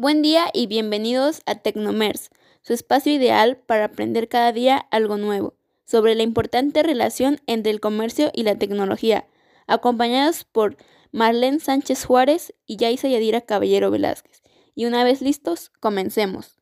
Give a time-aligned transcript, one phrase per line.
[0.00, 2.30] Buen día y bienvenidos a Tecnomers,
[2.62, 5.52] su espacio ideal para aprender cada día algo nuevo
[5.84, 9.26] sobre la importante relación entre el comercio y la tecnología,
[9.66, 10.78] acompañados por
[11.12, 14.40] Marlene Sánchez Juárez y Yaisa Yadira Caballero Velázquez.
[14.74, 16.56] Y una vez listos, comencemos.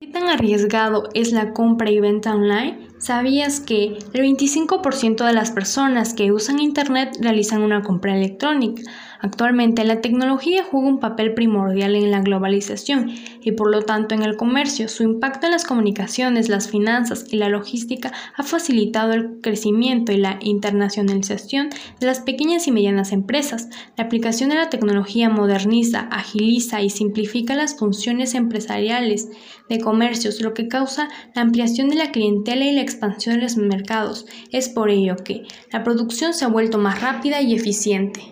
[0.00, 2.88] ¿Qué tan arriesgado es la compra y venta online?
[2.98, 8.82] ¿Sabías que el 25% de las personas que usan Internet realizan una compra electrónica?
[9.22, 14.22] Actualmente la tecnología juega un papel primordial en la globalización y por lo tanto en
[14.22, 14.88] el comercio.
[14.88, 20.16] Su impacto en las comunicaciones, las finanzas y la logística ha facilitado el crecimiento y
[20.16, 23.68] la internacionalización de las pequeñas y medianas empresas.
[23.96, 29.28] La aplicación de la tecnología moderniza, agiliza y simplifica las funciones empresariales
[29.68, 33.56] de comercios, lo que causa la ampliación de la clientela y la expansión de los
[33.56, 34.26] mercados.
[34.50, 38.31] Es por ello que la producción se ha vuelto más rápida y eficiente.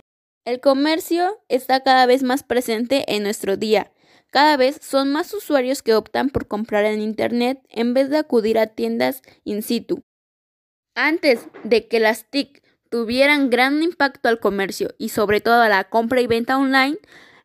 [0.50, 3.92] El comercio está cada vez más presente en nuestro día.
[4.32, 8.58] Cada vez son más usuarios que optan por comprar en Internet en vez de acudir
[8.58, 10.02] a tiendas in situ.
[10.96, 15.84] Antes de que las TIC tuvieran gran impacto al comercio y sobre todo a la
[15.84, 16.98] compra y venta online,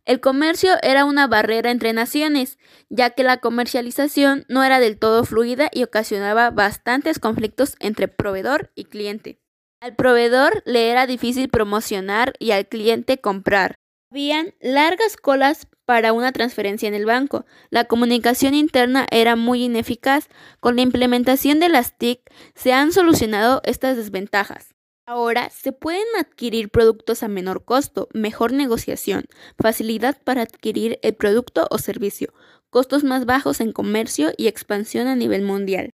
[0.06, 2.58] el comercio era una barrera entre naciones,
[2.90, 8.72] ya que la comercialización no era del todo fluida y ocasionaba bastantes conflictos entre proveedor
[8.74, 9.45] y cliente.
[9.82, 13.76] Al proveedor le era difícil promocionar y al cliente comprar.
[14.12, 17.46] Habían largas colas para una transferencia en el banco.
[17.70, 20.28] La comunicación interna era muy ineficaz.
[20.60, 22.22] Con la implementación de las TIC
[22.56, 24.74] se han solucionado estas desventajas.
[25.08, 29.26] Ahora se pueden adquirir productos a menor costo, mejor negociación,
[29.60, 32.34] facilidad para adquirir el producto o servicio,
[32.72, 35.92] costos más bajos en comercio y expansión a nivel mundial.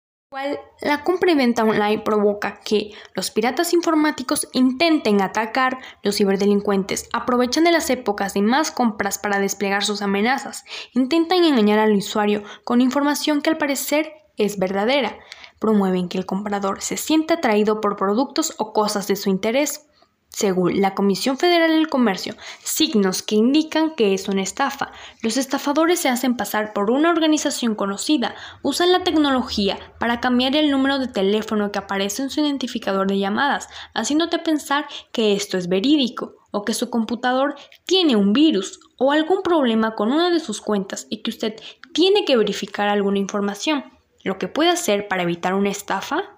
[0.81, 7.09] La compra y venta online provoca que los piratas informáticos intenten atacar, los ciberdelincuentes.
[7.13, 10.65] Aprovechan de las épocas de más compras para desplegar sus amenazas,
[10.95, 15.17] intentan engañar al usuario con información que al parecer es verdadera,
[15.61, 19.87] promueven que el comprador se sienta atraído por productos o cosas de su interés,
[20.37, 24.93] según la Comisión Federal del Comercio, signos que indican que es una estafa.
[25.23, 30.71] Los estafadores se hacen pasar por una organización conocida, usan la tecnología para cambiar el
[30.71, 35.71] número de teléfono que aparece en su identificador de llamadas, haciéndote pensar que esto es
[35.71, 37.55] verídico o que su computador
[37.87, 41.55] tiene un virus o algún problema con una de sus cuentas y que usted
[41.95, 43.85] tiene que verificar alguna información.
[44.23, 46.36] Lo que puede hacer para evitar una estafa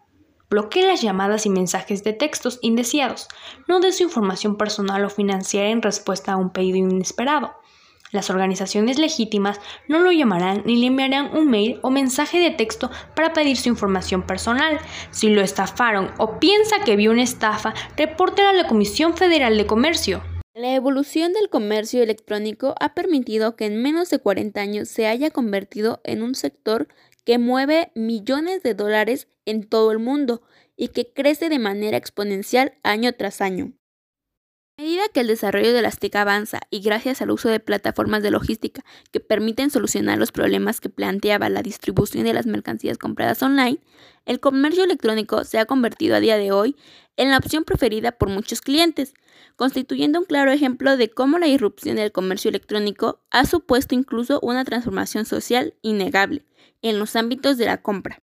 [0.50, 3.28] Bloquee las llamadas y mensajes de textos indeseados.
[3.66, 7.52] No dé su información personal o financiera en respuesta a un pedido inesperado.
[8.12, 12.90] Las organizaciones legítimas no lo llamarán ni le enviarán un mail o mensaje de texto
[13.14, 14.78] para pedir su información personal.
[15.10, 19.66] Si lo estafaron o piensa que vio una estafa, repórtela a la Comisión Federal de
[19.66, 20.22] Comercio.
[20.54, 25.30] La evolución del comercio electrónico ha permitido que en menos de 40 años se haya
[25.30, 26.88] convertido en un sector
[27.28, 30.40] que mueve millones de dólares en todo el mundo
[30.78, 33.74] y que crece de manera exponencial año tras año.
[34.78, 38.22] A medida que el desarrollo de las TIC avanza y gracias al uso de plataformas
[38.22, 43.42] de logística que permiten solucionar los problemas que planteaba la distribución de las mercancías compradas
[43.42, 43.80] online,
[44.24, 46.76] el comercio electrónico se ha convertido a día de hoy
[47.16, 49.14] en la opción preferida por muchos clientes,
[49.56, 54.64] constituyendo un claro ejemplo de cómo la irrupción del comercio electrónico ha supuesto incluso una
[54.64, 56.44] transformación social innegable
[56.82, 58.22] en los ámbitos de la compra.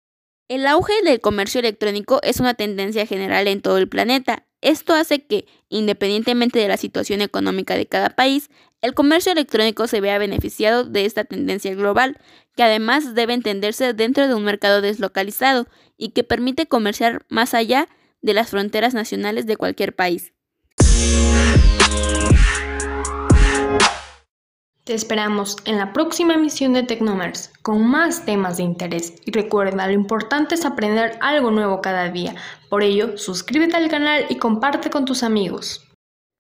[0.48, 4.47] El auge del comercio electrónico es una tendencia general en todo el planeta.
[4.62, 8.50] Esto hace que, independientemente de la situación económica de cada país,
[8.82, 12.18] el comercio electrónico se vea beneficiado de esta tendencia global,
[12.56, 17.88] que además debe entenderse dentro de un mercado deslocalizado y que permite comerciar más allá
[18.22, 20.34] de las fronteras nacionales de cualquier país.
[24.88, 29.86] Te esperamos en la próxima emisión de Tecnomers con más temas de interés y recuerda
[29.86, 32.36] lo importante es aprender algo nuevo cada día.
[32.70, 35.86] Por ello, suscríbete al canal y comparte con tus amigos.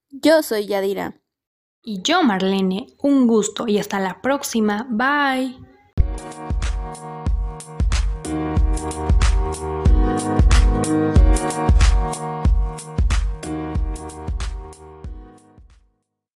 [0.10, 1.20] Yo soy Yadira.
[1.82, 4.88] Y yo Marlene, un gusto y hasta la próxima.
[4.90, 5.58] Bye.